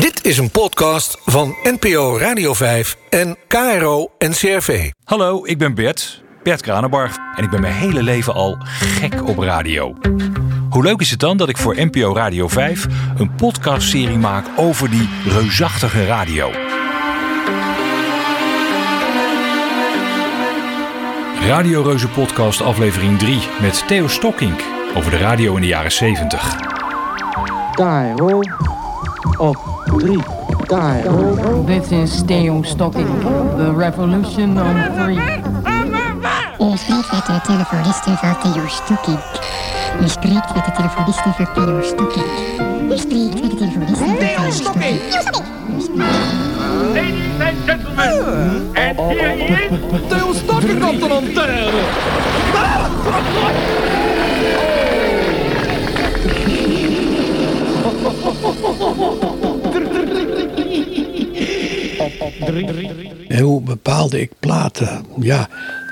[0.00, 4.90] Dit is een podcast van NPO Radio 5 en KRO NCRV.
[5.04, 7.16] Hallo, ik ben Bert, Bert Kranenbarg.
[7.36, 9.94] En ik ben mijn hele leven al gek op radio.
[10.70, 12.86] Hoe leuk is het dan dat ik voor NPO Radio 5
[13.16, 16.50] een podcastserie maak over die reusachtige radio?
[21.40, 24.60] Radio Reuze Podcast aflevering 3 met Theo Stokkink
[24.94, 26.56] over de radio in de jaren 70.
[27.74, 28.40] Cairo
[29.38, 30.22] op drie.
[30.68, 31.64] Cairo.
[31.64, 33.20] This is Theo Stocking,
[33.56, 35.18] the revolution on three.
[36.60, 39.18] U spreekt met de telefoniste van Theo Stoeking.
[40.02, 42.26] U spreekt met de telefoniste van Theo Stoeking.
[42.90, 45.00] U spreekt met de telefoniste van Theo Stoeking.
[46.94, 48.12] Ladies and gentlemen,
[48.74, 49.70] and here he is,
[50.08, 51.74] Theo Stocking op de lantaarn.
[63.40, 65.04] Hoe bepaalde ik platen?
[65.20, 65.48] Ja,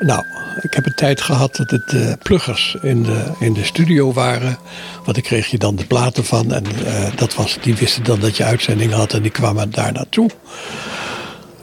[0.00, 0.24] nou,
[0.60, 4.58] ik heb een tijd gehad dat het eh, pluggers in de, in de studio waren.
[4.94, 6.52] Want daar kreeg je dan de platen van.
[6.52, 9.92] En eh, dat was, die wisten dan dat je uitzending had en die kwamen daar
[9.92, 10.30] naartoe.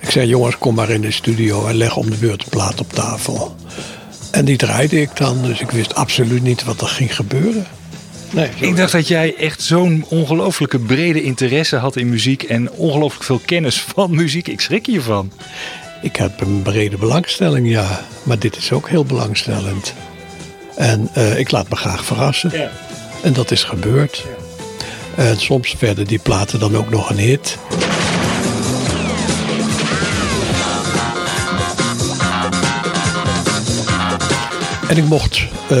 [0.00, 2.80] Ik zei, jongens, kom maar in de studio en leg om de beurt een plaat
[2.80, 3.56] op tafel.
[4.30, 7.66] En die draaide ik dan, dus ik wist absoluut niet wat er ging gebeuren.
[8.30, 13.24] Nee, Ik dacht dat jij echt zo'n ongelooflijke brede interesse had in muziek en ongelooflijk
[13.24, 14.48] veel kennis van muziek.
[14.48, 15.32] Ik schrik hiervan.
[16.02, 18.00] Ik heb een brede belangstelling, ja.
[18.22, 19.94] Maar dit is ook heel belangstellend.
[20.76, 22.70] En eh, ik laat me graag verrassen.
[23.22, 24.24] En dat is gebeurd.
[25.14, 27.58] En soms werden die platen dan ook nog een hit.
[34.88, 35.78] En ik mocht eh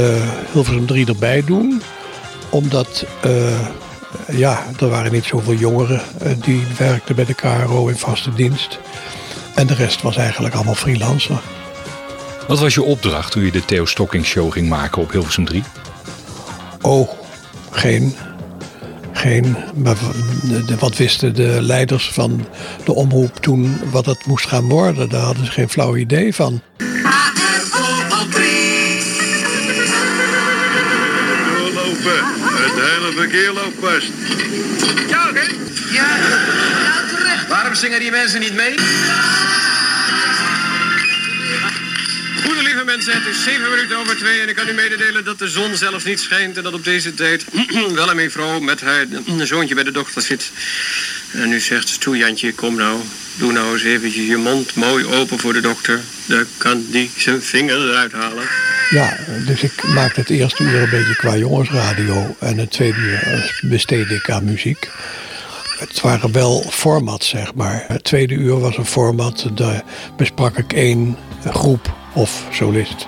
[0.52, 1.82] Hilversum 3 erbij doen.
[2.58, 3.66] Omdat, eh,
[4.36, 8.78] ja, er waren niet zoveel jongeren eh, die werkten bij de KRO in vaste dienst.
[9.54, 11.40] En de rest was eigenlijk allemaal freelancer.
[12.48, 15.62] Wat was je opdracht toen je de Theo Stocking Show ging maken op Hilversum 3?
[16.80, 17.08] Oh,
[17.70, 18.16] geen.
[19.12, 19.56] Geen.
[19.74, 22.46] Maar w- de- wat wisten de leiders van
[22.84, 25.08] de omroep toen wat het moest gaan worden?
[25.08, 26.60] Daar hadden ze geen flauw idee van.
[32.74, 34.10] Het hele verkeer loopt vast.
[35.08, 35.46] Ja, oké.
[37.48, 38.74] Waarom zingen die mensen niet mee?
[42.44, 45.38] Goede lieve mensen, het is 7 minuten over 2 en ik kan u mededelen dat
[45.38, 47.44] de zon zelfs niet schijnt en dat op deze tijd
[47.94, 49.06] wel een mevrouw met haar
[49.42, 50.50] zoontje bij de dochter zit.
[51.32, 53.00] En nu zegt ze, toe Jantje, kom nou,
[53.36, 56.00] doe nou eens eventjes je mond mooi open voor de dokter.
[56.26, 58.48] Dan kan die zijn vinger eruit halen.
[58.90, 59.16] Ja,
[59.46, 62.34] dus ik maakte het eerste uur een beetje qua jongensradio.
[62.38, 64.90] En het tweede uur eh, besteedde ik aan muziek.
[65.78, 67.84] Het waren wel formats, zeg maar.
[67.88, 69.82] Het tweede uur was een format, daar
[70.16, 73.06] besprak ik één groep of solist.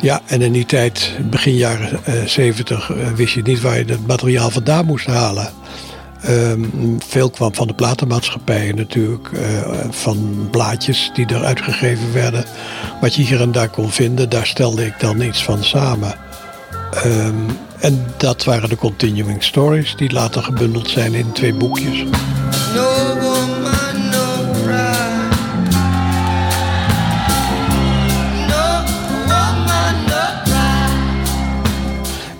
[0.00, 3.84] Ja, en in die tijd, begin jaren eh, 70, eh, wist je niet waar je
[3.84, 5.59] het materiaal vandaan moest halen.
[6.22, 6.64] Ehm,
[6.98, 9.40] veel kwam van de platenmaatschappijen natuurlijk, eh,
[9.90, 12.44] van blaadjes die er uitgegeven werden.
[13.00, 16.14] Wat je hier en daar kon vinden, daar stelde ik dan iets van samen.
[16.90, 17.34] Ehm,
[17.80, 22.04] en dat waren de continuing stories die later gebundeld zijn in twee boekjes.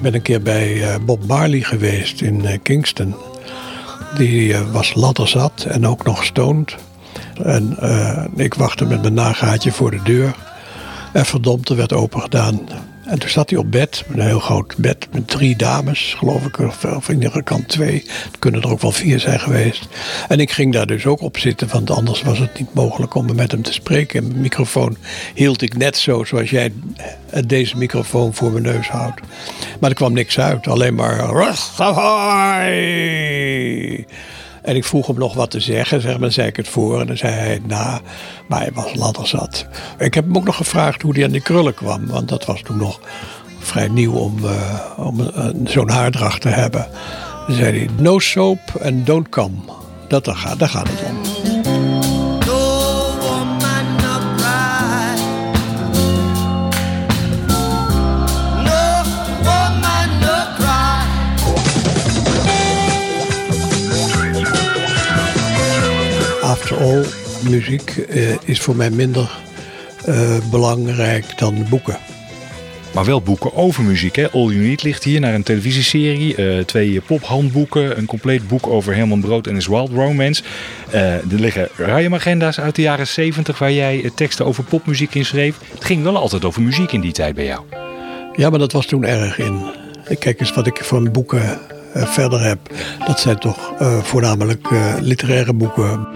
[0.00, 3.14] Ik ben een keer bij eh, Bob Marley geweest in eh, Kingston.
[4.16, 6.76] Die eh, was ladderzat en ook nog stoned.
[7.42, 10.34] En eh, ik wachtte met mijn nagaatje voor de deur.
[11.12, 12.60] En verdomd, er werd open gedaan.
[13.10, 16.58] En toen zat hij op bed, een heel groot bed met drie dames, geloof ik,
[16.58, 18.02] of, of in ieder geval twee.
[18.06, 19.88] Het kunnen er ook wel vier zijn geweest.
[20.28, 23.34] En ik ging daar dus ook op zitten, want anders was het niet mogelijk om
[23.34, 24.22] met hem te spreken.
[24.22, 24.96] En mijn microfoon
[25.34, 26.72] hield ik net zo zoals jij
[27.46, 29.20] deze microfoon voor mijn neus houdt.
[29.80, 31.18] Maar er kwam niks uit, alleen maar.
[34.62, 37.06] En ik vroeg hem nog wat te zeggen, zeg maar, zei ik het voor en
[37.06, 38.00] dan zei hij na.
[38.48, 39.66] Maar hij was ladderzat.
[39.98, 42.62] Ik heb hem ook nog gevraagd hoe hij aan die krullen kwam, want dat was
[42.62, 43.00] toen nog
[43.58, 46.86] vrij nieuw om, eh, om eh, zo'n haardracht te hebben.
[47.46, 49.54] Dan zei hij, no soap and don't come.
[50.08, 51.39] Dat, daar, gaat, daar gaat het om.
[66.80, 67.04] All,
[67.48, 69.30] muziek eh, is voor mij minder
[70.04, 71.98] eh, belangrijk dan boeken.
[72.94, 74.16] Maar wel boeken over muziek.
[74.16, 74.30] Hè?
[74.30, 76.34] All You Need ligt hier naar een televisieserie.
[76.34, 77.98] eh, twee pophandboeken.
[77.98, 80.42] Een compleet boek over Herman Brood en his Wild Romance.
[80.90, 85.56] Er liggen ruimagenda's uit de jaren 70 waar jij teksten over popmuziek in schreef.
[85.74, 87.60] Het ging wel altijd over muziek in die tijd bij jou.
[88.36, 89.60] Ja, maar dat was toen erg in.
[90.18, 91.60] Kijk eens wat ik van boeken
[91.94, 92.58] verder heb.
[93.06, 96.06] Dat zijn toch eh, voornamelijk eh, literaire boeken.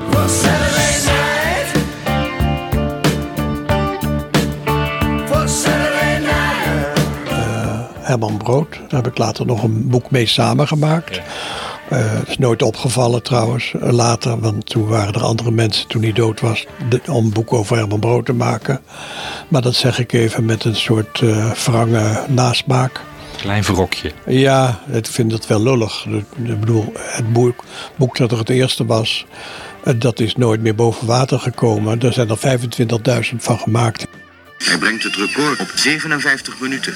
[7.29, 11.21] Eh, Herman Brood, daar heb ik later nog een boek mee samengemaakt.
[11.89, 16.03] Eh, Het is nooit opgevallen trouwens, eh, later, want toen waren er andere mensen toen
[16.03, 18.81] hij dood was, de- om een boek over Herman Brood te maken.
[19.49, 23.01] Maar dat zeg ik even met een soort eh wrange nasmaak.
[23.37, 24.13] Klein verrokje.
[24.27, 26.07] Ja, ik vind dat wel lullig.
[26.07, 27.65] Ik bedoel, het boek,
[27.97, 29.27] boek dat er het eerste was,
[29.85, 32.01] eh, dat is nooit meer boven water gekomen.
[32.01, 34.07] Er zijn er 25.000 van gemaakt.
[34.59, 36.95] Hij brengt het record op 57 minuten.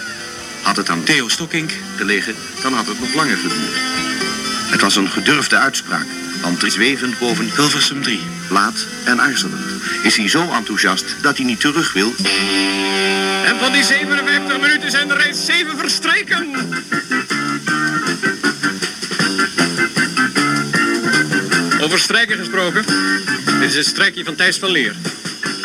[0.63, 3.77] Had het aan Theo Stokkink gelegen, dan had het nog langer geduurd.
[4.71, 6.07] Het was een gedurfde uitspraak,
[6.43, 8.21] want zwevend boven Hilversum 3,
[8.51, 12.13] laat en aarzelend, is hij zo enthousiast dat hij niet terug wil.
[13.45, 16.47] En van die 57 minuten zijn er reeds 7 verstreken.
[21.81, 22.85] Over strijken gesproken.
[23.61, 24.95] Dit is een strijkje van Thijs van Leer.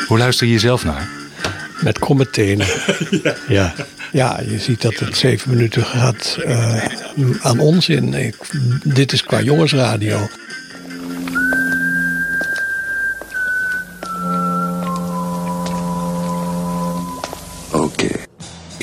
[0.07, 1.09] Hoe luister je zelf naar?
[1.81, 2.67] Met kromme tenen.
[3.47, 3.73] ja.
[4.11, 6.85] ja, je ziet dat het zeven minuten gaat eh,
[7.41, 8.13] aan onzin.
[8.13, 8.35] Ik,
[8.83, 10.29] dit is qua jongensradio.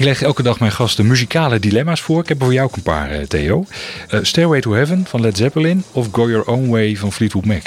[0.01, 2.21] Ik leg elke dag mijn gasten muzikale dilemma's voor.
[2.21, 3.65] Ik heb er voor jou ook een paar, eh, Theo.
[4.09, 7.63] Eh, Stairway to Heaven van Led Zeppelin of Go Your Own Way van Fleetwood Mac?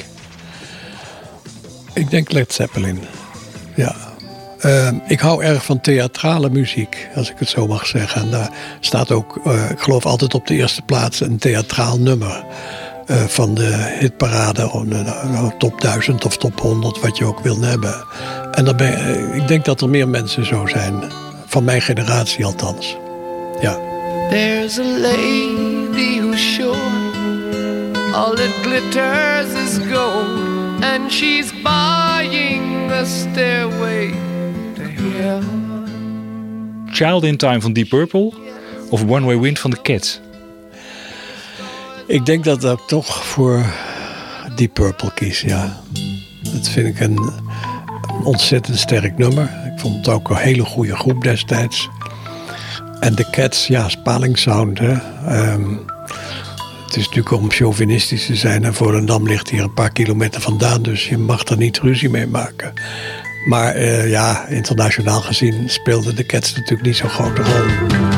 [1.94, 3.00] Ik denk Led Zeppelin.
[3.76, 3.96] Ja.
[4.60, 8.22] Ehm, ik hou erg van theatrale muziek, als ik het zo mag zeggen.
[8.22, 8.50] En daar
[8.80, 12.44] staat ook, eh, ik geloof altijd op de eerste plaats, een theatraal nummer.
[13.28, 17.62] van de hitparade, of de, de top 1000 of top 100, wat je ook wil
[17.62, 18.06] hebben.
[18.52, 21.04] En dan ben, ik denk dat er meer mensen zo zijn,
[21.54, 22.98] van mijn generatie althans.
[23.62, 23.80] Ja.
[24.30, 26.78] There's a lady who's sure
[28.14, 34.14] all it glitters is gold, and she's buying a stairway
[34.76, 34.84] to
[35.22, 35.88] heaven.
[36.92, 38.32] Child in Time van Deep Purple
[38.90, 40.20] of One Way Wind van The Cats?
[42.08, 43.66] Ik denk dat ik toch voor
[44.56, 45.82] Deep Purple kies, ja.
[46.54, 47.73] Dat vind ik een, een
[48.24, 49.44] ontzettend sterk nummer.
[49.44, 51.90] Ik vond het ook een hele goede groep destijds.
[53.00, 54.94] En de Cats, ja, spalingsound, hè.
[55.28, 55.76] Ehm,
[56.86, 58.64] het is natuurlijk om chauvinistisch te zijn.
[58.64, 62.28] En Volendam ligt hier een paar kilometer vandaan, dus je mag er niet ruzie mee
[62.28, 62.74] maken.
[63.46, 68.13] Maar eh, ja, internationaal gezien speelden de Cats natuurlijk niet zo'n grote rol.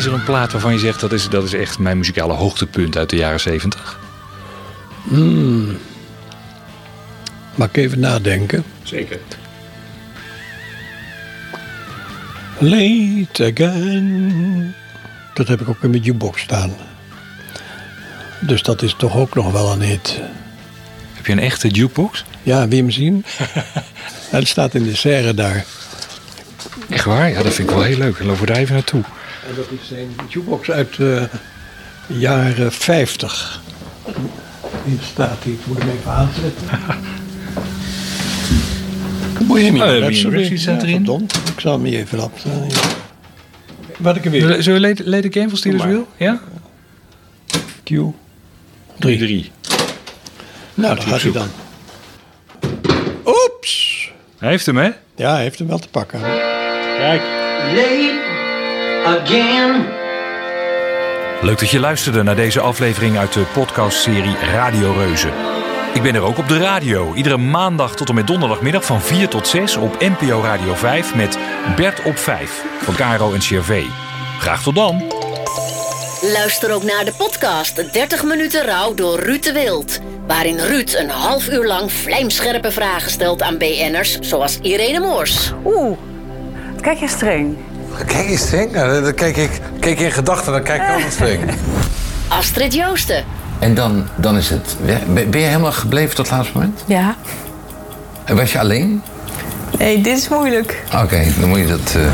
[0.00, 2.96] Is er een plaat waarvan je zegt dat is, dat is echt mijn muzikale hoogtepunt
[2.96, 3.98] uit de jaren 70?
[5.08, 5.78] Hmm.
[7.54, 8.64] Mag ik even nadenken?
[8.82, 9.18] Zeker.
[12.58, 14.74] Late again.
[15.34, 16.72] Dat heb ik ook in mijn jukebox staan.
[18.40, 20.20] Dus dat is toch ook nog wel een hit.
[21.12, 22.24] Heb je een echte jukebox?
[22.42, 23.24] Ja, wil je hem zien?
[24.30, 25.64] Hij staat in de serre daar.
[26.88, 27.30] Echt waar?
[27.30, 28.18] Ja, dat vind ik wel heel leuk.
[28.18, 29.02] Dan lopen we daar even naartoe.
[29.50, 31.28] En dat is een jukebox uit de
[32.06, 33.60] jaren 50.
[34.84, 35.52] Hier staat hij.
[35.52, 36.68] Ik moet hem even aanzetten.
[39.46, 40.56] Bohemian Oh, Rhapsody.
[40.56, 41.28] Staat Ja, erin.
[41.54, 42.32] Ik zal hem hier even op.
[42.44, 42.76] eh, ja.
[43.98, 44.62] Wat ik er weer.
[44.62, 45.84] Zullen we Late, Late Again van Steelers.
[45.84, 46.08] Wheel?
[46.16, 46.40] Ja?
[47.84, 47.88] Q.
[48.98, 49.18] Drie.
[49.18, 49.50] Drie.
[50.74, 51.48] Nou, daar gaat hij dan.
[53.26, 54.10] Oeps.
[54.38, 54.90] Hij heeft hem, hè?
[55.16, 56.20] Ja, hij heeft hem wel te pakken.
[56.20, 57.22] Kijk.
[57.74, 58.29] Late
[59.18, 59.86] again.
[61.40, 65.32] Leuk dat je luisterde naar deze aflevering uit de podcastserie Radio Reuzen.
[65.94, 67.14] Ik ben er ook op de radio.
[67.14, 71.38] Iedere maandag tot en met donderdagmiddag van 4 tot 6 op NPO Radio 5 met
[71.76, 73.84] Bert op 5 van Caro en CRV.
[74.38, 75.02] Graag tot dan.
[76.22, 79.98] Luister ook naar de podcast 30 minuten rouw door Ruud de Wild.
[80.26, 85.52] Waarin Ruud een half uur lang vlijmscherpe vragen stelt aan BN'ers zoals Irene Moors.
[85.64, 85.98] Oeh,
[86.80, 87.56] kijk je streng.
[88.06, 88.50] Kijk eens.
[88.50, 91.40] Nou, dan kijk ik, kijk in gedachten, dan kijk ik anders streng.
[92.28, 93.24] Astrid Joosten.
[93.58, 94.76] En dan, dan is het.
[95.14, 96.82] Ben ben je helemaal gebleven tot het laatste moment?
[96.86, 97.16] Ja.
[98.24, 99.02] En was je alleen?
[99.78, 100.82] hey, dit is moeilijk.
[101.02, 101.94] Oké, dan moet je dat...
[101.96, 102.06] Uh...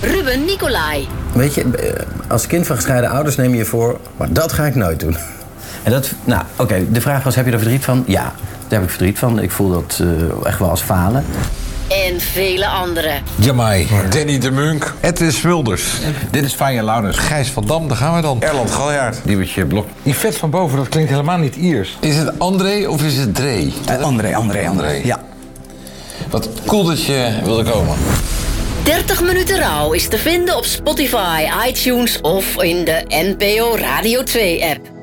[0.00, 1.08] Ruben Nicolai.
[1.32, 4.00] Weet je, eh, als kind van gescheiden ouders neem je je voor...
[4.16, 5.16] maar dat ga ik nooit doen.
[5.82, 8.04] En dat, nou, oké, de vraag was, heb je er verdriet van?
[8.06, 9.40] Ja, daar heb ik verdriet van.
[9.40, 10.08] Ik voel dat uh,
[10.46, 11.24] echt wel als falen.
[11.88, 13.22] En vele anderen.
[13.36, 15.84] Jamai, Danny de Munk, Edwin Smulders.
[16.30, 17.16] Dit is Fanja Laurens.
[17.16, 18.42] Gijs van Dam, daar gaan we dan.
[18.42, 19.20] Erland Galjaard.
[19.24, 19.86] Diewertje Blok.
[20.02, 21.96] Die vet van boven, dat klinkt helemaal niet Iers.
[22.00, 23.70] Is het André of is het Dre?
[23.90, 25.00] Uh, André, André, André.
[25.04, 25.22] Ja.
[26.30, 27.96] Wat cool dat je wilde komen.
[28.82, 34.64] 30 minuten rouw is te vinden op Spotify, iTunes of in de NPO Radio 2
[34.64, 34.93] app.